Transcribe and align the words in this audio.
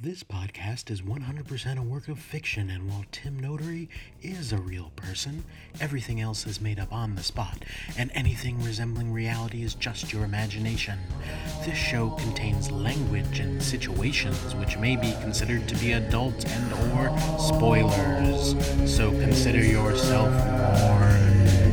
This 0.00 0.22
podcast 0.22 0.92
is 0.92 1.02
100% 1.02 1.76
a 1.76 1.82
work 1.82 2.06
of 2.06 2.20
fiction, 2.20 2.70
and 2.70 2.88
while 2.88 3.04
Tim 3.10 3.36
Notary 3.36 3.88
is 4.22 4.52
a 4.52 4.56
real 4.56 4.92
person, 4.94 5.42
everything 5.80 6.20
else 6.20 6.46
is 6.46 6.60
made 6.60 6.78
up 6.78 6.92
on 6.92 7.16
the 7.16 7.22
spot, 7.24 7.64
and 7.96 8.08
anything 8.14 8.62
resembling 8.62 9.12
reality 9.12 9.64
is 9.64 9.74
just 9.74 10.12
your 10.12 10.22
imagination. 10.22 11.00
This 11.66 11.76
show 11.76 12.10
contains 12.10 12.70
language 12.70 13.40
and 13.40 13.60
situations 13.60 14.54
which 14.54 14.78
may 14.78 14.94
be 14.94 15.10
considered 15.20 15.66
to 15.66 15.74
be 15.78 15.90
adult 15.90 16.44
and 16.46 16.72
or 16.96 17.18
spoilers, 17.40 18.54
so 18.88 19.10
consider 19.10 19.64
yourself 19.64 20.30
warned. 20.80 21.67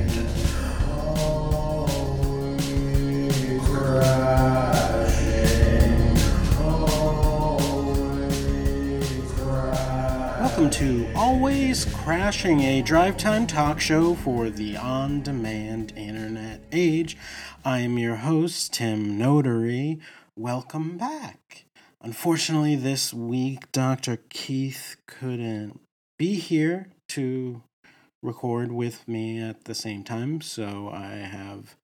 Always 11.36 11.84
Crashing, 11.94 12.62
a 12.62 12.82
drive 12.82 13.18
time 13.18 13.46
talk 13.46 13.82
show 13.82 14.16
for 14.16 14.50
the 14.50 14.78
on 14.78 15.22
demand 15.22 15.92
internet 15.98 16.62
age. 16.72 17.18
I 17.66 17.80
am 17.80 18.00
your 18.00 18.16
host, 18.16 18.74
Tim 18.76 19.18
Notary. 19.18 20.00
Welcome 20.38 20.98
back. 20.98 21.66
Unfortunately, 22.02 22.78
this 22.78 23.14
week, 23.14 23.70
Dr. 23.74 24.18
Keith 24.30 24.96
couldn't 25.08 25.82
be 26.18 26.36
here 26.36 26.88
to 27.10 27.64
record 28.24 28.72
with 28.72 29.06
me 29.06 29.38
at 29.42 29.66
the 29.66 29.76
same 29.76 30.06
time, 30.06 30.40
so 30.40 30.90
I 30.90 31.16
have 31.16 31.76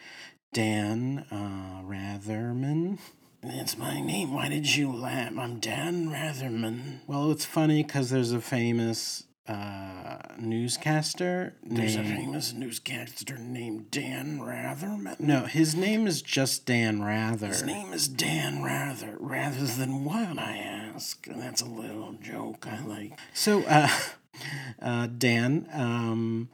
Dan 0.54 1.26
uh, 1.30 1.82
Ratherman. 1.86 3.00
That's 3.44 3.78
my 3.78 4.00
name. 4.00 4.34
Why 4.34 4.48
did 4.48 4.78
you 4.78 4.94
laugh? 4.94 5.38
I'm 5.38 5.60
Dan 5.60 6.08
Ratherman. 6.08 7.00
Well, 7.06 7.32
it's 7.32 7.46
funny 7.46 7.84
because 7.84 8.12
there's 8.12 8.32
a 8.32 8.40
famous 8.40 9.26
uh, 9.48 10.18
newscaster. 10.40 11.56
There's 11.64 11.96
a 11.96 12.04
famous 12.04 12.54
newscaster 12.54 13.38
named 13.38 13.92
Dan 13.92 14.40
Ratherman. 14.40 15.20
No, 15.20 15.46
his 15.46 15.76
name 15.76 16.08
is 16.08 16.22
just 16.22 16.66
Dan 16.66 17.02
Rather. 17.02 17.48
His 17.48 17.64
name 17.64 17.94
is 17.94 18.08
Dan 18.08 18.64
Rather. 18.64 19.18
Rather 19.20 19.66
than 19.66 20.06
what, 20.06 20.38
I 20.38 20.58
ask. 20.58 21.26
And 21.28 21.42
that's 21.42 21.62
a 21.62 21.66
little 21.66 22.14
joke 22.22 22.68
I 22.68 22.86
like. 22.86 23.18
So, 23.34 23.64
uh, 23.64 23.90
uh, 24.82 25.08
Dan 25.08 25.68
um, 25.74 26.50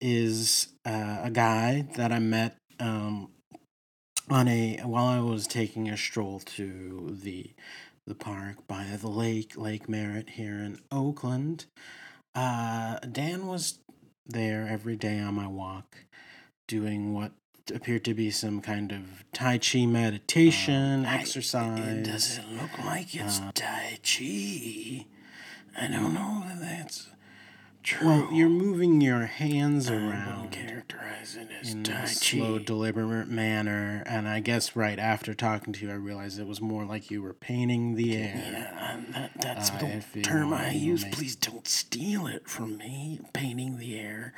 is 0.00 0.68
uh, 0.84 1.20
a 1.22 1.30
guy 1.30 1.86
that 1.96 2.12
I 2.12 2.18
met 2.18 2.56
um, 2.80 3.30
on 4.28 4.48
a 4.48 4.78
while 4.84 5.06
I 5.06 5.20
was 5.20 5.46
taking 5.46 5.88
a 5.88 5.96
stroll 5.96 6.40
to 6.40 7.16
the 7.22 7.52
the 8.04 8.14
park 8.16 8.66
by 8.66 8.84
the 9.00 9.08
lake, 9.08 9.56
Lake 9.56 9.88
Merritt 9.88 10.30
here 10.30 10.54
in 10.56 10.80
Oakland. 10.90 11.66
Uh, 12.34 12.98
Dan 13.00 13.46
was 13.46 13.78
there 14.26 14.66
every 14.68 14.96
day 14.96 15.18
on 15.20 15.34
my 15.34 15.46
walk, 15.46 15.96
doing 16.66 17.12
what 17.12 17.32
appeared 17.74 18.04
to 18.04 18.14
be 18.14 18.30
some 18.30 18.60
kind 18.60 18.90
of 18.92 19.24
Tai 19.32 19.58
Chi 19.58 19.86
meditation 19.86 21.04
I- 21.06 21.16
exercise. 21.18 21.78
It, 21.98 22.02
does 22.04 22.38
it 22.38 22.44
look 22.50 22.76
like 22.78 23.14
it's 23.14 23.40
Uh, 23.40 23.52
Tai 23.54 23.98
Chi? 24.02 25.06
I 25.78 25.86
don't 25.88 26.14
know 26.14 26.42
that 26.46 26.60
that's 26.60 27.08
true. 27.82 28.06
Well, 28.06 28.28
you're 28.32 28.48
moving 28.48 29.00
your 29.00 29.26
hands 29.26 29.90
around 29.90 30.52
characterize 30.52 31.36
it 31.36 31.48
as 31.60 31.72
in 31.72 31.86
a 31.90 32.06
slow, 32.06 32.58
deliberate 32.58 33.28
manner, 33.28 34.02
and 34.06 34.28
I 34.28 34.40
guess 34.40 34.74
right 34.76 34.98
after 34.98 35.34
talking 35.34 35.72
to 35.74 35.84
you, 35.86 35.90
I 35.90 35.94
realized 35.94 36.38
it 36.38 36.46
was 36.46 36.60
more 36.60 36.84
like 36.84 37.10
you 37.10 37.22
were 37.22 37.32
painting 37.34 37.94
the 37.94 38.16
air. 38.16 38.34
Yeah, 38.36 39.00
that, 39.12 39.30
that's 39.40 39.70
Uh, 39.70 40.00
the 40.14 40.22
term 40.22 40.52
I 40.52 40.70
use. 40.70 41.04
may- 41.04 41.10
Please 41.10 41.36
don't 41.36 41.66
steal 41.68 42.26
it 42.26 42.48
from 42.48 42.76
me. 42.78 43.20
Painting 43.32 43.78
the 43.78 43.98
air. 43.98 44.34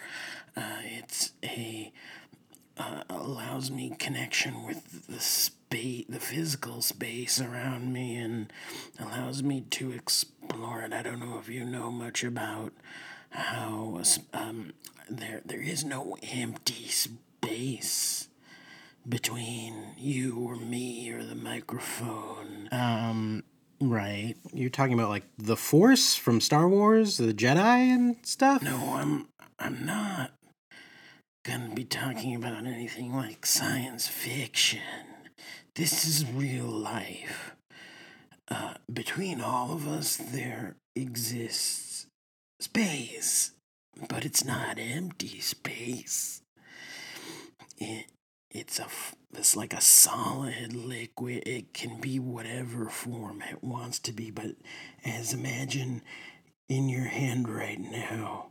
Uh, 0.57 0.79
it's 0.83 1.33
a 1.43 1.93
uh, 2.77 3.05
allows 3.09 3.71
me 3.71 3.95
connection 3.99 4.65
with 4.65 5.07
the 5.07 5.21
space, 5.21 6.05
the 6.09 6.19
physical 6.19 6.83
space 6.83 7.41
around 7.41 7.93
me, 7.93 8.17
and 8.17 8.53
allows 8.99 9.43
me 9.45 9.61
to 9.71 9.93
explore 9.93 10.83
it. 10.83 10.93
I 10.93 11.03
don't 11.03 11.21
know 11.21 11.39
if 11.39 11.49
you 11.49 11.65
know 11.65 11.91
much 11.93 12.25
about 12.25 12.73
how 13.35 14.01
um, 14.33 14.73
there 15.11 15.43
there 15.45 15.61
is 15.61 15.85
no 15.85 16.17
empty 16.23 16.89
space 16.89 18.29
between 19.07 19.95
you 19.99 20.39
or 20.39 20.57
me 20.57 21.11
or 21.13 21.23
the 21.23 21.35
microphone. 21.35 22.69
Um, 22.73 23.43
right. 23.81 24.35
You're 24.53 24.71
talking 24.71 24.95
about 24.95 25.11
like 25.11 25.25
the 25.37 25.57
Force 25.57 26.15
from 26.15 26.41
Star 26.41 26.69
Wars, 26.69 27.17
the 27.17 27.35
Jedi 27.35 27.57
and 27.93 28.17
stuff. 28.23 28.63
No, 28.63 28.95
I'm 28.95 29.29
I'm 29.59 29.85
not 29.85 30.33
gonna 31.45 31.75
be 31.75 31.85
talking 31.85 32.35
about 32.37 32.67
anything 32.67 33.15
like 33.15 33.45
science 33.45 34.07
fiction. 34.07 34.81
This 35.75 36.07
is 36.07 36.25
real 36.31 36.67
life. 36.67 37.57
Uh, 38.49 38.75
between 38.93 39.41
all 39.41 39.73
of 39.73 39.89
us, 39.89 40.17
there 40.17 40.77
exists 40.95 41.94
space, 42.61 43.53
but 44.09 44.25
it's 44.25 44.45
not 44.45 44.79
empty 44.79 45.41
space. 45.41 46.43
It, 47.79 48.07
it's 48.51 48.79
a 48.79 48.87
it's 49.37 49.57
like 49.57 49.75
a 49.75 49.81
solid 49.81 50.73
liquid. 50.73 51.43
It 51.47 51.75
can 51.75 52.01
be 52.01 52.21
whatever 52.21 52.89
form 52.89 53.43
it 53.43 53.65
wants 53.65 53.99
to 54.01 54.13
be, 54.13 54.31
but 54.31 54.53
as 55.05 55.33
imagine 55.33 56.03
in 56.69 56.89
your 56.89 57.07
hand 57.07 57.49
right 57.49 57.81
now. 57.81 58.51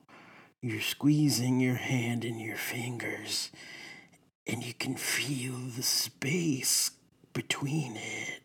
You're 0.62 0.82
squeezing 0.82 1.60
your 1.60 1.76
hand 1.76 2.24
in 2.24 2.40
your 2.40 2.56
fingers, 2.56 3.52
and 4.48 4.64
you 4.64 4.74
can 4.74 4.96
feel 4.96 5.56
the 5.76 5.84
space 5.84 6.92
between 7.34 7.98
it. 7.98 8.42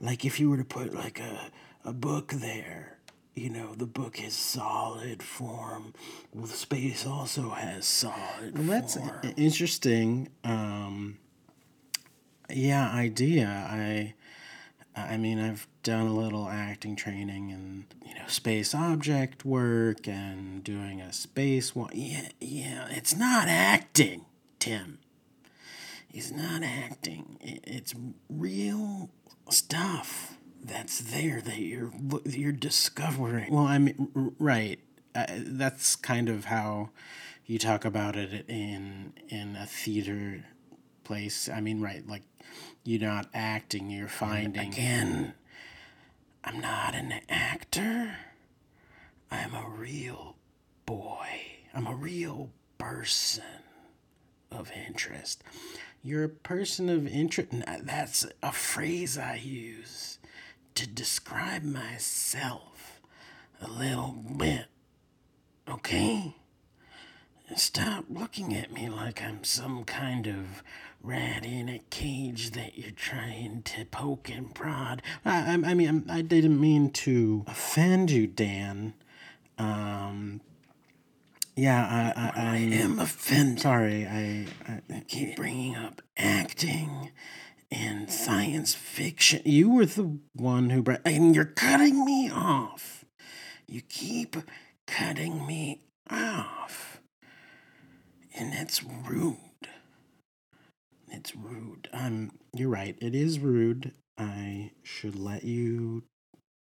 Like 0.00 0.24
if 0.24 0.38
you 0.38 0.50
were 0.50 0.56
to 0.56 0.64
put 0.64 0.94
like 0.94 1.18
a, 1.18 1.50
a 1.84 1.92
book 1.92 2.28
there, 2.32 2.98
you 3.34 3.48
know, 3.50 3.74
the 3.74 3.86
book 3.86 4.18
has 4.18 4.34
solid 4.34 5.22
form. 5.22 5.94
Well, 6.34 6.46
the 6.46 6.52
space 6.52 7.06
also 7.06 7.50
has 7.50 7.86
solid 7.86 8.52
Well, 8.58 8.66
that's 8.66 8.96
form. 8.96 9.10
i- 9.22 9.34
interesting. 9.36 10.28
Um, 10.44 11.18
yeah, 12.50 12.90
idea. 12.90 13.46
I, 13.70 14.14
I 14.94 15.16
mean, 15.16 15.38
I've 15.38 15.66
done 15.82 16.06
a 16.06 16.14
little 16.14 16.48
acting 16.48 16.94
training 16.96 17.50
and 17.50 17.84
you 18.06 18.14
know 18.14 18.26
space 18.26 18.74
object 18.74 19.44
work 19.44 20.06
and 20.06 20.62
doing 20.62 21.00
a 21.00 21.12
space 21.12 21.74
one. 21.74 21.90
Yeah, 21.94 22.28
yeah, 22.40 22.86
it's 22.90 23.16
not 23.16 23.48
acting, 23.48 24.26
Tim. 24.58 24.98
It's 26.12 26.30
not 26.30 26.62
acting. 26.62 27.38
It's 27.40 27.94
real 28.28 29.08
stuff 29.48 30.36
that's 30.62 31.00
there 31.00 31.40
that 31.40 31.58
you're 31.58 31.92
you're 32.24 32.52
discovering. 32.52 33.52
Well, 33.52 33.66
I 33.66 33.78
mean, 33.78 34.34
right. 34.38 34.78
Uh, 35.14 35.26
that's 35.28 35.94
kind 35.96 36.28
of 36.28 36.46
how 36.46 36.90
you 37.44 37.58
talk 37.58 37.84
about 37.84 38.16
it 38.16 38.44
in 38.48 39.12
in 39.28 39.56
a 39.56 39.66
theater 39.66 40.44
place. 41.04 41.48
I 41.48 41.60
mean, 41.60 41.80
right, 41.80 42.06
like 42.06 42.22
you're 42.84 43.00
not 43.00 43.28
acting, 43.34 43.90
you're 43.90 44.08
finding. 44.08 44.72
Again, 44.72 45.34
I'm 46.44 46.60
not 46.60 46.94
an 46.94 47.14
actor. 47.28 48.16
I'm 49.30 49.54
a 49.54 49.68
real 49.68 50.36
boy. 50.86 51.26
I'm 51.74 51.86
a 51.86 51.94
real 51.94 52.50
person 52.78 53.44
of 54.50 54.70
interest. 54.86 55.42
You're 56.04 56.24
a 56.24 56.28
person 56.28 56.88
of 56.88 57.06
interest. 57.06 57.52
That's 57.82 58.26
a 58.42 58.52
phrase 58.52 59.16
I 59.16 59.36
use 59.36 60.18
to 60.74 60.86
describe 60.86 61.62
myself 61.62 63.00
a 63.60 63.68
little 63.68 64.16
bit. 64.36 64.66
Okay? 65.68 66.34
Stop 67.56 68.06
looking 68.08 68.54
at 68.56 68.72
me 68.72 68.88
like 68.88 69.22
I'm 69.22 69.44
some 69.44 69.84
kind 69.84 70.26
of 70.26 70.62
rat 71.02 71.44
in 71.44 71.68
a 71.68 71.82
cage 71.90 72.52
that 72.52 72.78
you're 72.78 72.90
trying 72.92 73.62
to 73.64 73.84
poke 73.84 74.30
and 74.30 74.54
prod. 74.54 75.02
I, 75.24 75.52
I, 75.52 75.70
I 75.70 75.74
mean, 75.74 76.06
I'm- 76.08 76.26
didn't 76.26 76.60
mean 76.60 76.90
to 76.90 77.44
offend 77.46 78.10
you, 78.10 78.26
Dan. 78.26 78.94
Um, 79.58 80.40
yeah, 81.54 82.12
I, 82.16 82.20
I, 82.20 82.52
I 82.52 82.56
I'm 82.56 82.72
am 82.72 82.98
offended. 82.98 83.60
sorry. 83.60 84.06
I, 84.06 84.46
I, 84.66 85.00
Keep 85.08 85.36
bringing 85.36 85.76
up 85.76 86.00
acting 86.16 87.10
and 87.72 88.10
science 88.10 88.74
fiction. 88.74 89.40
you 89.46 89.70
were 89.70 89.86
the 89.86 90.18
one 90.34 90.70
who 90.70 90.82
brought. 90.82 91.00
and 91.06 91.34
you're 91.34 91.46
cutting 91.46 92.04
me 92.04 92.30
off. 92.30 93.04
You 93.66 93.80
keep 93.80 94.36
cutting 94.86 95.46
me 95.46 95.80
off. 96.10 97.00
And 98.34 98.52
it's 98.52 98.82
rude. 98.84 99.36
It's 101.08 101.34
rude. 101.34 101.88
I'm. 101.92 102.32
You're 102.54 102.68
right. 102.68 102.96
It 103.00 103.14
is 103.14 103.38
rude. 103.38 103.92
I 104.18 104.72
should 104.82 105.18
let 105.18 105.44
you 105.44 106.04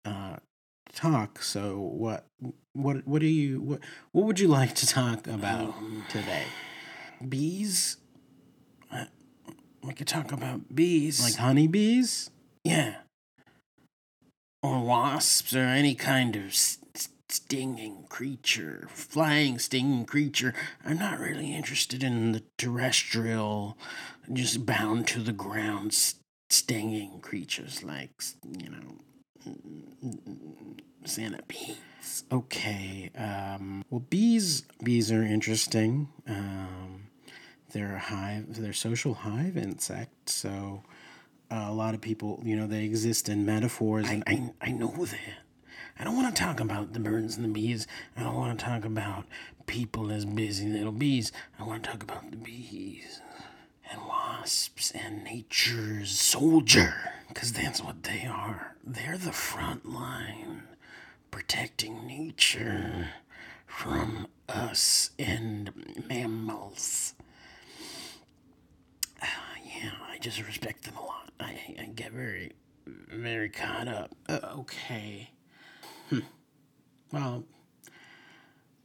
uh, 0.05 0.37
talk. 0.93 1.41
So 1.41 1.77
what 1.77 2.25
what 2.73 3.07
what 3.07 3.19
do 3.19 3.27
you 3.27 3.61
what 3.61 3.79
what 4.11 4.25
would 4.25 4.39
you 4.39 4.47
like 4.47 4.75
to 4.75 4.87
talk 4.87 5.27
about 5.27 5.73
today? 6.09 6.43
Bees? 7.27 7.97
We 9.85 9.93
could 9.93 10.07
talk 10.07 10.31
about 10.31 10.73
bees. 10.75 11.21
Like 11.23 11.35
honeybees? 11.35 12.29
yeah. 12.63 12.95
Or 14.63 14.79
wasps 14.83 15.55
or 15.55 15.59
any 15.59 15.93
kind 15.93 16.35
of 16.35 16.45
s- 16.47 16.79
s- 16.95 17.09
stinging 17.29 18.05
creature, 18.09 18.87
flying 18.89 19.59
stinging 19.59 20.05
creature. 20.05 20.55
I'm 20.83 20.97
not 20.97 21.19
really 21.19 21.53
interested 21.53 22.03
in 22.03 22.31
the 22.31 22.41
terrestrial, 22.57 23.77
just 24.33 24.65
bound 24.65 25.05
to 25.09 25.19
the 25.19 25.33
ground 25.33 25.91
s- 25.91 26.15
stinging 26.49 27.19
creatures 27.19 27.83
like, 27.83 28.09
you 28.57 28.69
know, 28.71 28.97
centipedes. 31.03 32.23
Okay. 32.31 33.11
Um, 33.15 33.83
well, 33.91 34.03
bees 34.09 34.63
bees 34.83 35.11
are 35.11 35.21
interesting. 35.23 36.09
Um, 36.27 37.04
they're 37.75 37.97
a 37.97 37.99
hive. 37.99 38.55
They're 38.55 38.71
social 38.71 39.13
hive 39.13 39.57
insect. 39.57 40.29
So 40.29 40.81
uh, 41.51 41.65
a 41.67 41.73
lot 41.73 41.93
of 41.93 41.99
people, 41.99 42.41
you 42.41 42.55
know, 42.55 42.67
they 42.67 42.85
exist 42.85 43.27
in 43.27 43.45
metaphors 43.45 44.07
I, 44.07 44.23
I, 44.25 44.53
I 44.61 44.71
know 44.71 44.93
that. 45.05 45.19
I 45.99 46.05
don't 46.05 46.15
want 46.15 46.33
to 46.33 46.41
talk 46.41 46.61
about 46.61 46.93
the 46.93 47.01
birds 47.01 47.35
and 47.35 47.43
the 47.43 47.49
bees. 47.49 47.85
I 48.15 48.23
don't 48.23 48.35
want 48.35 48.57
to 48.57 48.65
talk 48.65 48.85
about 48.85 49.25
people 49.65 50.09
as 50.09 50.23
busy 50.23 50.67
little 50.67 50.93
bees. 50.93 51.33
I 51.59 51.63
want 51.63 51.83
to 51.83 51.89
talk 51.89 52.01
about 52.01 52.31
the 52.31 52.37
bees 52.37 53.19
and 53.91 53.99
wasps 54.07 54.91
and 54.91 55.25
nature's 55.25 56.17
soldier. 56.17 56.93
Because 57.27 57.51
that's 57.51 57.81
what 57.83 58.03
they 58.03 58.25
are. 58.25 58.77
They're 58.85 59.17
the 59.17 59.33
front 59.33 59.85
line 59.85 60.63
protecting 61.29 62.07
nature 62.07 63.09
from 63.67 64.27
us 64.47 65.09
and 65.19 66.05
mammals. 66.07 67.14
Yeah, 70.25 70.31
I 70.31 70.35
just 70.35 70.47
respect 70.47 70.83
them 70.83 70.95
a 70.97 71.01
lot. 71.01 71.31
I, 71.39 71.75
I 71.79 71.85
get 71.95 72.11
very, 72.11 72.51
very 72.85 73.49
caught 73.49 73.87
up. 73.87 74.11
Uh, 74.27 74.39
okay. 74.59 75.31
Hmm. 76.09 76.19
Well, 77.11 77.43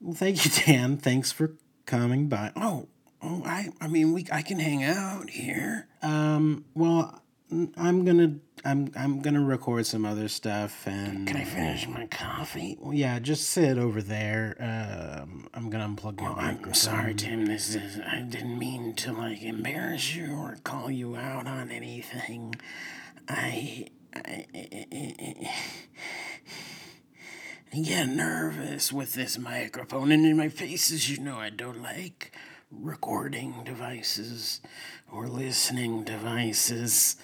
well, 0.01 0.15
thank 0.15 0.45
you, 0.45 0.51
Dan. 0.67 0.97
Thanks 0.97 1.33
for 1.33 1.53
coming 1.87 2.29
by. 2.29 2.53
Oh, 2.57 2.89
oh, 3.23 3.43
I, 3.45 3.71
I 3.81 3.89
mean, 3.89 4.13
we, 4.13 4.27
I 4.33 4.43
can 4.43 4.59
hang 4.59 4.83
out 4.83 5.31
here. 5.31 5.89
Um, 6.03 6.65
well, 6.75 7.23
I'm 7.51 8.05
gonna, 8.05 8.37
I'm, 8.65 8.93
I'm 8.97 9.21
gonna 9.23 9.43
record 9.45 9.87
some 9.87 10.05
other 10.05 10.29
stuff, 10.29 10.87
and 10.87 11.27
Can 11.27 11.37
I 11.37 11.45
finish 11.45 11.89
my 11.89 12.07
coffee? 12.07 12.77
Well, 12.81 12.95
yeah, 12.95 13.19
just 13.19 13.49
sit 13.49 13.77
over 13.77 14.01
there. 14.01 14.57
Um, 14.61 15.49
I'm 15.53 15.69
gonna 15.69 15.89
unplug 15.89 16.21
your 16.21 16.31
Oh, 16.31 16.35
I'm 16.35 16.75
sorry, 16.75 17.15
Tim. 17.15 17.47
This 17.47 17.75
is. 17.75 17.99
I 18.01 18.21
didn't 18.21 18.59
mean 18.59 18.95
to 18.97 19.13
like 19.13 19.43
embarrass 19.43 20.15
you 20.15 20.33
or 20.33 20.59
call 20.63 20.91
you 20.91 21.17
out 21.17 21.47
on 21.47 21.71
anything. 21.71 22.55
I. 23.29 23.87
I, 24.15 24.45
I 27.73 27.79
get 27.79 28.09
nervous 28.09 28.93
with 28.93 29.15
this 29.15 29.39
microphone, 29.39 30.11
and 30.11 30.27
in 30.27 30.37
my 30.37 30.49
face, 30.49 30.91
as 30.91 31.09
you 31.09 31.21
know, 31.21 31.37
I 31.37 31.51
don't 31.51 31.81
like 31.81 32.33
recording 32.71 33.63
devices 33.65 34.61
or 35.11 35.27
listening 35.29 36.05
devices. 36.05 37.17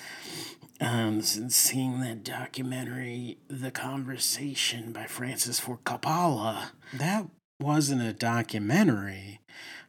Um, 0.81 1.23
since 1.23 1.57
seeing 1.57 2.01
that 2.01 2.23
documentary, 2.23 3.39
The 3.49 3.71
Conversation 3.71 4.93
by 4.93 5.07
Francis 5.07 5.59
Ford 5.59 5.79
Coppola. 5.85 6.71
That 6.93 7.27
wasn't 7.59 8.03
a 8.03 8.13
documentary. 8.13 9.41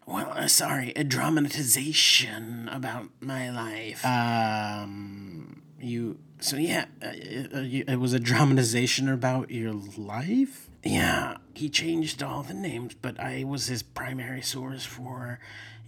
Well, 0.06 0.32
uh, 0.34 0.48
sorry, 0.48 0.94
a 0.96 1.04
dramatization 1.04 2.70
about 2.72 3.10
my 3.20 3.50
life. 3.50 4.06
Um, 4.06 5.62
you. 5.82 6.20
so 6.40 6.56
yeah, 6.56 6.86
uh, 7.04 7.08
Uh, 7.08 7.64
it 7.66 8.00
was 8.00 8.14
a 8.14 8.20
dramatization 8.20 9.10
about 9.10 9.52
your 9.52 9.74
life. 9.74 10.70
yeah, 10.84 11.36
he 11.58 11.70
changed 11.70 12.22
all 12.22 12.44
the 12.44 12.54
names, 12.54 12.94
but 13.02 13.20
I 13.20 13.44
was 13.44 13.68
his 13.68 13.82
primary 13.82 14.42
source 14.42 14.86
for 14.86 15.40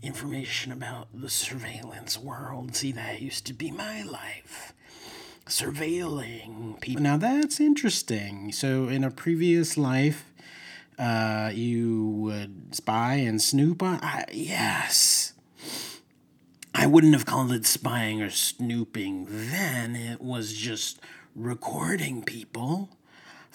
information 0.01 0.71
about 0.71 1.07
the 1.13 1.29
surveillance 1.29 2.17
world. 2.17 2.75
See, 2.75 2.91
that 2.93 3.21
used 3.21 3.45
to 3.45 3.53
be 3.53 3.69
my 3.69 4.01
life. 4.01 4.73
Surveilling 5.45 6.79
people. 6.81 7.03
Now 7.03 7.17
that's 7.17 7.59
interesting. 7.59 8.51
So 8.51 8.87
in 8.87 9.03
a 9.03 9.11
previous 9.11 9.77
life, 9.77 10.31
uh, 10.97 11.51
you 11.53 12.07
would 12.07 12.75
spy 12.75 13.15
and 13.15 13.41
snoop 13.41 13.83
on. 13.83 13.99
I, 14.01 14.25
yes. 14.31 15.33
I 16.73 16.87
wouldn't 16.87 17.13
have 17.13 17.25
called 17.25 17.51
it 17.51 17.65
spying 17.65 18.21
or 18.21 18.29
snooping 18.29 19.27
then. 19.29 19.95
It 19.95 20.21
was 20.21 20.53
just 20.53 20.99
recording 21.35 22.23
people 22.23 22.89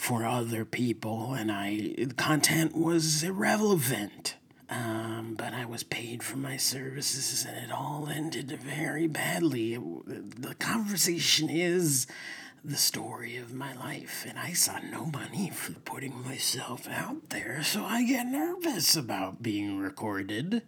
for 0.04 0.26
other 0.26 0.66
people, 0.66 1.32
and 1.32 1.50
I 1.50 1.94
the 1.96 2.12
content 2.12 2.76
was 2.76 3.22
irrelevant. 3.22 4.36
Um, 4.68 5.34
but 5.38 5.54
I 5.54 5.64
was 5.64 5.82
paid 5.82 6.22
for 6.22 6.36
my 6.36 6.58
services, 6.58 7.46
and 7.48 7.56
it 7.56 7.72
all 7.72 8.08
ended 8.10 8.50
very 8.60 9.06
badly. 9.06 9.72
It- 9.74 10.42
the 10.42 10.54
conversation 10.56 11.48
is 11.48 12.06
the 12.62 12.76
story 12.76 13.38
of 13.38 13.54
my 13.54 13.72
life, 13.74 14.26
and 14.28 14.38
I 14.38 14.52
saw 14.52 14.78
no 14.78 15.06
money 15.06 15.48
for 15.48 15.72
putting 15.72 16.22
myself 16.22 16.86
out 16.86 17.30
there, 17.30 17.62
so 17.62 17.84
I 17.84 18.04
get 18.04 18.26
nervous 18.26 18.94
about 18.96 19.42
being 19.42 19.78
recorded 19.78 20.62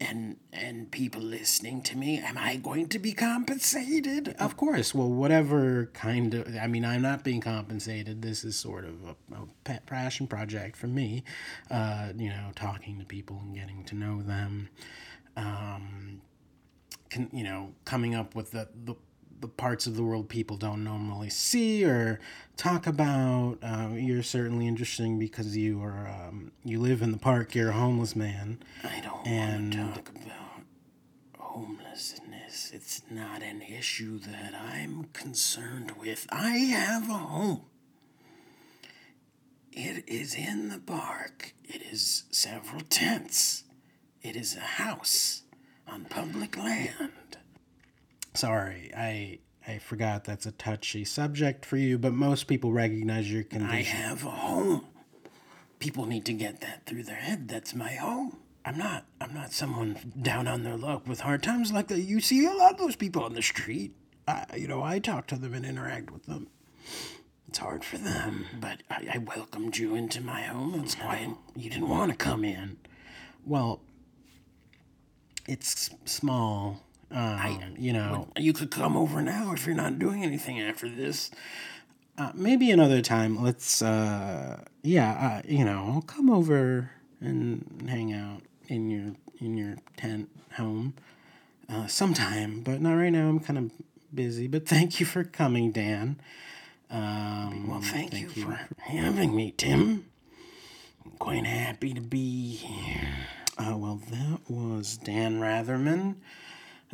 and 0.00 0.36
and 0.52 0.90
people 0.90 1.20
listening 1.20 1.82
to 1.82 1.96
me. 1.96 2.18
Am 2.18 2.36
I 2.36 2.56
going 2.56 2.88
to 2.88 2.98
be 2.98 3.12
compensated? 3.12 4.34
Of 4.38 4.56
course. 4.56 4.94
Well, 4.94 5.10
whatever 5.10 5.90
kind 5.94 6.34
of. 6.34 6.54
I 6.56 6.66
mean, 6.66 6.84
I'm 6.84 7.02
not 7.02 7.24
being 7.24 7.40
compensated. 7.40 8.22
This 8.22 8.44
is 8.44 8.56
sort 8.56 8.84
of 8.84 9.04
a, 9.04 9.34
a 9.34 9.46
pet 9.64 9.86
passion 9.86 10.26
project 10.26 10.76
for 10.76 10.86
me. 10.86 11.24
Uh, 11.70 12.12
you 12.16 12.28
know, 12.28 12.50
talking 12.54 12.98
to 12.98 13.04
people 13.04 13.40
and 13.42 13.54
getting 13.54 13.84
to 13.84 13.94
know 13.94 14.22
them. 14.22 14.68
Um, 15.36 16.20
can, 17.10 17.28
you 17.32 17.44
know, 17.44 17.72
coming 17.84 18.14
up 18.14 18.34
with 18.34 18.50
the, 18.50 18.68
the 18.84 18.94
the 19.40 19.48
parts 19.48 19.86
of 19.86 19.96
the 19.96 20.02
world 20.02 20.28
people 20.28 20.56
don't 20.56 20.82
normally 20.84 21.30
see 21.30 21.84
or 21.84 22.20
talk 22.56 22.86
about. 22.86 23.58
Uh, 23.62 23.88
you're 23.94 24.22
certainly 24.22 24.66
interesting 24.66 25.18
because 25.18 25.56
you 25.56 25.82
are 25.82 26.08
um, 26.08 26.52
you 26.64 26.80
live 26.80 27.02
in 27.02 27.12
the 27.12 27.18
park. 27.18 27.54
You're 27.54 27.70
a 27.70 27.72
homeless 27.74 28.14
man. 28.16 28.58
I 28.82 29.00
don't 29.00 29.26
And- 29.26 29.74
want 29.74 29.94
to 29.94 30.00
talk 30.02 30.08
about 30.24 30.62
homelessness. 31.38 32.70
It's 32.72 33.02
not 33.10 33.42
an 33.42 33.62
issue 33.62 34.18
that 34.20 34.54
I'm 34.54 35.04
concerned 35.12 35.92
with. 35.98 36.26
I 36.30 36.56
have 36.58 37.08
a 37.08 37.14
home. 37.14 37.62
It 39.72 40.04
is 40.08 40.34
in 40.34 40.68
the 40.68 40.78
park. 40.78 41.54
It 41.64 41.82
is 41.82 42.24
several 42.30 42.80
tents. 42.82 43.64
It 44.22 44.36
is 44.36 44.56
a 44.56 44.60
house 44.60 45.42
on 45.86 46.04
public 46.06 46.56
land. 46.56 47.10
Sorry, 48.34 48.90
I 48.96 49.38
I 49.66 49.78
forgot 49.78 50.24
that's 50.24 50.46
a 50.46 50.52
touchy 50.52 51.04
subject 51.04 51.64
for 51.64 51.76
you, 51.76 51.98
but 51.98 52.12
most 52.12 52.44
people 52.44 52.72
recognize 52.72 53.32
your 53.32 53.44
condition. 53.44 53.74
I 53.74 53.82
have 53.82 54.24
a 54.24 54.30
home. 54.30 54.86
People 55.78 56.06
need 56.06 56.24
to 56.26 56.32
get 56.32 56.60
that 56.60 56.86
through 56.86 57.04
their 57.04 57.16
head. 57.16 57.48
That's 57.48 57.74
my 57.74 57.94
home. 57.94 58.38
I'm 58.64 58.78
not. 58.78 59.06
I'm 59.20 59.34
not 59.34 59.52
someone 59.52 60.12
down 60.20 60.48
on 60.48 60.62
their 60.62 60.76
luck 60.76 61.06
with 61.06 61.20
hard 61.20 61.42
times 61.42 61.72
like 61.72 61.88
that. 61.88 62.00
You 62.00 62.20
see 62.20 62.44
a 62.44 62.52
lot 62.52 62.72
of 62.72 62.78
those 62.78 62.96
people 62.96 63.22
on 63.22 63.34
the 63.34 63.42
street. 63.42 63.94
I, 64.26 64.44
you 64.56 64.66
know, 64.66 64.82
I 64.82 64.98
talk 64.98 65.26
to 65.28 65.36
them 65.36 65.54
and 65.54 65.66
interact 65.66 66.10
with 66.10 66.24
them. 66.24 66.48
It's 67.46 67.58
hard 67.58 67.84
for 67.84 67.98
them, 67.98 68.46
but 68.58 68.82
I, 68.90 69.08
I 69.14 69.18
welcomed 69.18 69.76
you 69.76 69.94
into 69.94 70.20
my 70.20 70.42
home. 70.42 70.74
It's 70.82 70.94
quiet. 70.94 71.30
You 71.54 71.70
didn't 71.70 71.88
want 71.88 72.10
to 72.10 72.16
come 72.16 72.44
in. 72.44 72.78
Well, 73.44 73.82
it's 75.46 75.90
small. 76.04 76.82
Um, 77.14 77.74
you 77.78 77.92
know, 77.92 78.28
You 78.36 78.52
could 78.52 78.70
come 78.72 78.96
over 78.96 79.22
now 79.22 79.52
if 79.52 79.66
you're 79.66 79.76
not 79.76 79.98
doing 80.00 80.24
anything 80.24 80.60
after 80.60 80.88
this. 80.88 81.30
uh, 82.18 82.32
maybe 82.34 82.70
another 82.72 83.00
time. 83.00 83.40
Let's, 83.42 83.80
uh, 83.82 84.64
yeah, 84.82 85.12
uh, 85.12 85.42
you 85.48 85.64
know, 85.64 85.92
I'll 85.94 86.02
come 86.02 86.28
over 86.30 86.90
and 87.20 87.86
hang 87.88 88.12
out 88.12 88.42
in 88.68 88.90
your 88.90 89.14
in 89.40 89.56
your 89.56 89.76
tent 89.96 90.28
home 90.56 90.94
uh, 91.68 91.86
sometime, 91.86 92.60
but 92.62 92.80
not 92.80 92.94
right 92.94 93.10
now. 93.10 93.28
I'm 93.28 93.40
kind 93.40 93.58
of 93.58 93.70
busy. 94.14 94.46
But 94.48 94.66
thank 94.66 94.98
you 95.00 95.06
for 95.06 95.22
coming, 95.24 95.70
Dan. 95.72 96.20
Um, 96.90 97.68
Well, 97.68 97.80
thank, 97.80 98.12
you, 98.12 98.28
for 98.28 98.58
having 98.78 99.34
me, 99.34 99.52
Tim. 99.56 100.06
I'm 101.04 101.12
quite 101.18 101.46
happy 101.46 101.92
to 101.94 102.00
be 102.00 102.54
here. 102.54 103.08
Uh, 103.58 103.76
well, 103.76 104.00
that 104.10 104.40
was 104.48 104.96
Dan 104.96 105.40
Ratherman. 105.40 106.16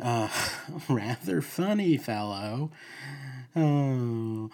Uh, 0.01 0.29
rather 0.89 1.41
funny 1.41 1.97
fellow. 1.97 2.71
Oh, 3.55 4.49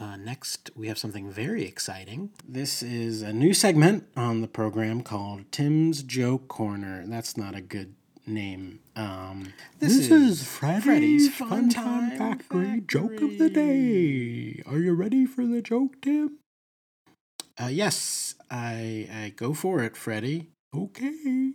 Uh, 0.00 0.14
next, 0.16 0.70
we 0.76 0.86
have 0.86 0.96
something 0.96 1.28
very 1.28 1.64
exciting. 1.64 2.30
This 2.46 2.84
is 2.84 3.20
a 3.20 3.32
new 3.32 3.52
segment 3.52 4.04
on 4.16 4.42
the 4.42 4.46
program 4.46 5.02
called 5.02 5.50
Tim's 5.50 6.04
Joke 6.04 6.46
Corner. 6.46 7.04
That's 7.04 7.36
not 7.36 7.56
a 7.56 7.60
good 7.60 7.96
name. 8.24 8.78
Um, 8.94 9.54
this, 9.80 9.96
this, 9.96 10.10
is, 10.10 10.44
Freddie's, 10.46 10.84
Freddie's 10.84 11.34
Fun 11.34 11.68
Time 11.68 12.16
Factory, 12.16 12.64
Factory 12.66 12.80
joke 12.86 13.20
of 13.20 13.38
the 13.38 13.50
day. 13.50 14.62
Are 14.66 14.78
you 14.78 14.94
ready 14.94 15.26
for 15.26 15.44
the 15.44 15.60
joke, 15.60 16.00
Tim? 16.00 16.38
Uh, 17.60 17.66
yes, 17.66 18.36
I, 18.48 19.08
I 19.12 19.32
go 19.34 19.52
for 19.52 19.82
it, 19.82 19.96
Freddie. 19.96 20.50
Okay. 20.72 21.54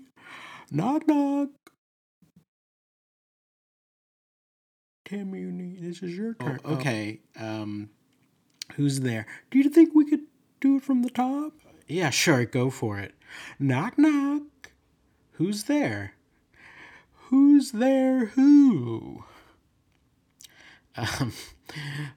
Knock 0.69 1.07
knock. 1.07 1.49
Tim, 5.13 5.35
you 5.35 5.51
need, 5.51 5.79
this 5.79 6.01
is 6.01 6.17
your 6.17 6.33
turn. 6.33 6.59
Oh, 6.65 6.73
okay. 6.73 7.19
Um, 7.39 7.91
who's 8.75 9.01
there? 9.01 9.27
Do 9.51 9.59
you 9.59 9.69
think 9.69 9.93
we 9.93 10.09
could 10.09 10.21
do 10.59 10.77
it 10.77 10.83
from 10.83 11.03
the 11.03 11.11
top? 11.11 11.53
Yeah, 11.87 12.09
sure. 12.09 12.45
Go 12.45 12.71
for 12.71 12.97
it. 12.97 13.13
Knock 13.59 13.99
knock. 13.99 14.71
Who's 15.33 15.65
there? 15.65 16.15
Who's 17.29 17.73
there? 17.73 18.25
Who? 18.25 19.23
Um, 20.95 21.33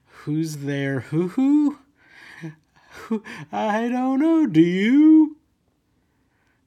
who's 0.07 0.57
there? 0.57 1.01
Who 1.01 1.27
who? 1.27 1.77
I 3.51 3.89
don't 3.89 4.19
know. 4.19 4.47
Do 4.47 4.61
you? 4.61 5.26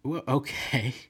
Well, 0.03 0.23
okay. 0.27 0.95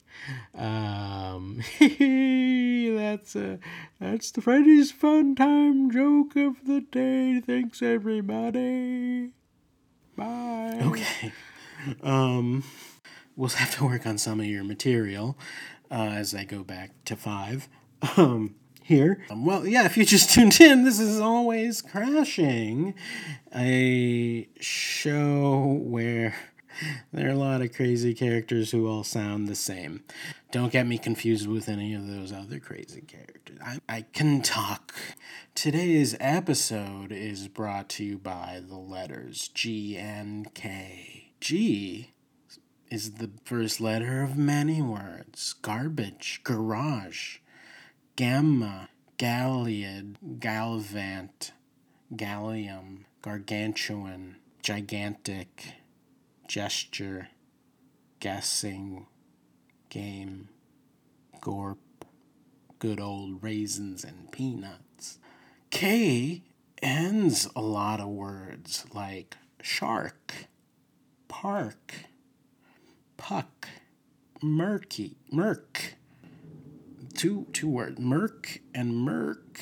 Um, 0.54 1.62
that's 1.80 3.34
a 3.36 3.58
that's 3.98 4.30
the 4.30 4.42
Freddie's 4.42 4.92
Fun 4.92 5.34
Time 5.34 5.90
joke 5.90 6.36
of 6.36 6.66
the 6.66 6.82
day. 6.82 7.40
Thanks, 7.40 7.80
everybody. 7.80 9.30
Bye. 10.16 10.78
Okay. 10.82 11.32
Um, 12.02 12.64
we'll 13.34 13.48
have 13.48 13.74
to 13.76 13.84
work 13.84 14.06
on 14.06 14.18
some 14.18 14.40
of 14.40 14.46
your 14.46 14.62
material 14.62 15.38
uh, 15.90 16.10
as 16.12 16.34
I 16.34 16.44
go 16.44 16.62
back 16.62 16.90
to 17.06 17.16
five. 17.16 17.68
Um, 18.18 18.56
here. 18.82 19.24
Um, 19.30 19.46
well, 19.46 19.66
yeah, 19.66 19.86
if 19.86 19.96
you 19.96 20.04
just 20.04 20.30
tuned 20.34 20.60
in, 20.60 20.84
this 20.84 21.00
is 21.00 21.20
always 21.20 21.80
crashing. 21.80 22.94
A 23.54 24.48
show 24.60 25.80
where 25.82 26.34
there 27.12 27.28
are 27.28 27.32
a 27.32 27.36
lot 27.36 27.62
of 27.62 27.74
crazy 27.74 28.14
characters 28.14 28.70
who 28.70 28.88
all 28.88 29.04
sound 29.04 29.48
the 29.48 29.54
same. 29.54 30.04
Don't 30.52 30.72
get 30.72 30.86
me 30.86 30.98
confused 30.98 31.46
with 31.48 31.68
any 31.68 31.94
of 31.94 32.06
those 32.06 32.32
other 32.32 32.58
crazy 32.58 33.02
characters. 33.02 33.58
I, 33.64 33.78
I 33.88 34.02
can 34.12 34.42
talk. 34.42 34.94
Today's 35.54 36.16
episode 36.20 37.12
is 37.12 37.48
brought 37.48 37.88
to 37.90 38.04
you 38.04 38.18
by 38.18 38.62
the 38.66 38.78
letters 38.78 39.48
G 39.48 39.96
and 39.96 40.52
K. 40.54 41.32
G 41.40 42.12
is 42.90 43.12
the 43.12 43.30
first 43.44 43.80
letter 43.80 44.22
of 44.22 44.36
many 44.36 44.82
words 44.82 45.54
garbage, 45.62 46.40
garage 46.44 47.38
gamma, 48.20 48.88
galliad, 49.16 50.16
galvant, 50.38 51.52
gallium, 52.14 53.04
gargantuan, 53.22 54.36
gigantic, 54.62 55.79
gesture, 56.50 57.28
guessing, 58.18 59.06
game, 59.88 60.48
gorp, 61.40 61.78
good 62.80 62.98
old 62.98 63.40
raisins 63.40 64.02
and 64.02 64.32
peanuts. 64.32 65.20
K 65.70 66.42
ends 66.82 67.48
a 67.54 67.60
lot 67.60 68.00
of 68.00 68.08
words 68.08 68.84
like 68.92 69.36
shark, 69.62 70.48
park, 71.28 71.94
puck, 73.16 73.68
murky, 74.42 75.18
murk, 75.30 75.94
two 77.14 77.46
two 77.52 77.68
words 77.68 78.00
Merc 78.00 78.60
and 78.74 78.96
Merc. 78.96 79.60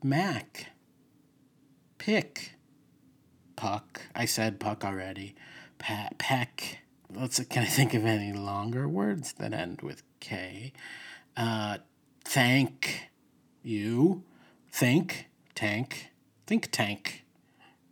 Mac. 0.00 0.68
Pick. 1.98 2.52
Puck. 3.60 4.00
I 4.14 4.24
said 4.24 4.58
puck 4.58 4.86
already. 4.86 5.34
Pat 5.76 6.16
peck. 6.16 6.78
Let's 7.14 7.38
can 7.44 7.64
I 7.64 7.66
think 7.66 7.92
of 7.92 8.06
any 8.06 8.32
longer 8.32 8.88
words 8.88 9.34
that 9.34 9.52
end 9.52 9.82
with 9.82 10.02
K? 10.18 10.72
Uh, 11.36 11.76
thank 12.24 13.10
you. 13.62 14.22
Think 14.72 15.28
tank. 15.54 16.08
Think 16.46 16.70
tank. 16.70 17.26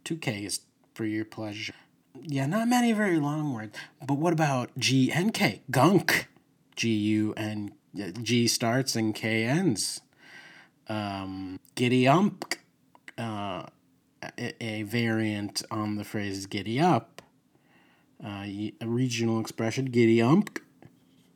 Two 0.04 0.16
K 0.16 0.46
is 0.46 0.60
for 0.94 1.04
your 1.04 1.26
pleasure. 1.26 1.74
Yeah, 2.18 2.46
not 2.46 2.66
many 2.66 2.92
very 2.92 3.18
long 3.18 3.52
words. 3.52 3.76
But 4.02 4.14
what 4.14 4.32
about 4.32 4.70
G 4.78 5.12
N 5.12 5.32
K? 5.32 5.60
Gunk. 5.70 6.28
G 6.76 6.88
U 6.88 7.34
N 7.36 7.74
G 8.22 8.48
starts 8.48 8.96
and 8.96 9.14
K 9.14 9.44
ends. 9.44 10.00
Um, 10.88 11.60
giddy 11.74 12.08
ump, 12.08 12.54
uh, 13.18 13.64
a, 14.38 14.82
variant 14.82 15.62
on 15.70 15.96
the 15.96 16.04
phrase 16.04 16.46
giddy 16.46 16.80
up. 16.80 17.22
Uh, 18.24 18.44
a 18.80 18.86
regional 18.86 19.40
expression, 19.40 19.84
giddy 19.84 20.20
ump, 20.20 20.58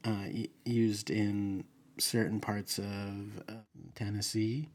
uh, 0.05 0.27
used 0.65 1.11
in 1.11 1.65
certain 1.99 2.41
parts 2.41 2.79
of 2.79 3.43
uh, 3.49 3.53
Tennessee. 3.95 4.69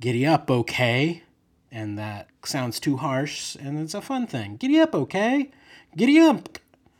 Giddy 0.00 0.24
up, 0.26 0.50
okay. 0.50 1.24
And 1.72 1.98
that 1.98 2.28
sounds 2.44 2.78
too 2.78 2.98
harsh, 2.98 3.56
and 3.56 3.80
it's 3.80 3.94
a 3.94 4.00
fun 4.00 4.28
thing. 4.28 4.56
Giddy 4.56 4.78
up, 4.78 4.94
okay. 4.94 5.50
Giddy 5.96 6.20
up. 6.20 6.58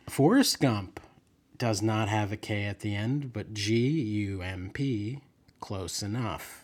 Forrest 0.09 0.61
Gump 0.61 0.99
does 1.57 1.81
not 1.81 2.09
have 2.09 2.33
a 2.33 2.37
K 2.37 2.64
at 2.64 2.81
the 2.81 2.95
end, 2.95 3.33
but 3.33 3.55
G 3.55 3.76
U 3.88 4.43
M 4.43 4.71
P, 4.73 5.21
close 5.61 6.03
enough. 6.03 6.63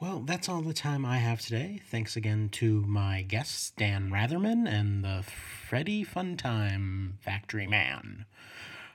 Well, 0.00 0.20
that's 0.20 0.48
all 0.48 0.62
the 0.62 0.72
time 0.72 1.04
I 1.04 1.18
have 1.18 1.40
today. 1.40 1.82
Thanks 1.90 2.16
again 2.16 2.48
to 2.52 2.80
my 2.86 3.20
guests, 3.20 3.70
Dan 3.76 4.10
Ratherman 4.10 4.66
and 4.66 5.04
the 5.04 5.22
Freddie 5.22 6.06
Funtime 6.06 7.18
Factory 7.20 7.66
Man. 7.66 8.24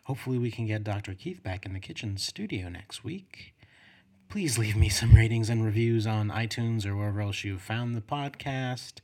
Hopefully, 0.06 0.40
we 0.40 0.50
can 0.50 0.66
get 0.66 0.84
Dr. 0.84 1.14
Keith 1.14 1.44
back 1.44 1.66
in 1.66 1.74
the 1.74 1.80
kitchen 1.80 2.18
studio 2.18 2.70
next 2.70 3.04
week 3.04 3.56
please 4.30 4.58
leave 4.58 4.76
me 4.76 4.90
some 4.90 5.14
ratings 5.14 5.50
and 5.50 5.64
reviews 5.64 6.06
on 6.06 6.30
iTunes 6.30 6.86
or 6.86 6.96
wherever 6.96 7.22
else 7.22 7.44
you 7.44 7.58
found 7.58 7.96
the 7.96 8.02
podcast. 8.02 8.96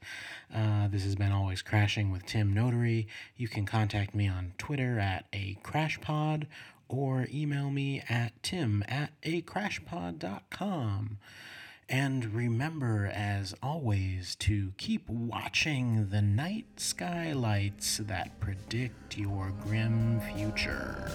Uh, 0.54 0.88
this 0.88 1.04
has 1.04 1.16
been 1.16 1.32
Always 1.32 1.62
Crashing 1.62 2.12
with 2.12 2.26
Tim 2.26 2.54
Notary. 2.54 3.08
You 3.38 3.48
can 3.48 3.66
contact 3.66 4.14
me 4.14 4.28
on 4.28 4.54
Twitter 4.58 5.00
at 5.00 5.26
a 5.32 5.58
crashpod 5.64 6.48
or 6.90 7.28
email 7.34 7.70
me 7.70 8.04
at 8.10 8.42
tim 8.44 8.84
at 8.88 9.12
a 9.24 9.42
crashpod.com. 9.44 11.18
And 11.92 12.34
remember, 12.34 13.12
as 13.14 13.54
always, 13.62 14.36
to 14.38 14.72
keep 14.78 15.10
watching 15.10 16.08
the 16.10 16.22
night 16.22 16.80
skylights 16.80 17.98
that 17.98 18.40
predict 18.40 19.18
your 19.18 19.52
grim 19.62 20.22
future. 20.22 21.12